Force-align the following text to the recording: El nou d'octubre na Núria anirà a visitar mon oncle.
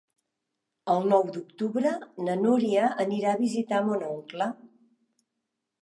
El 0.93 1.05
nou 1.11 1.27
d'octubre 1.35 1.93
na 2.29 2.39
Núria 2.41 2.89
anirà 3.07 3.31
a 3.37 3.43
visitar 3.45 3.87
mon 3.91 4.11
oncle. 4.15 4.53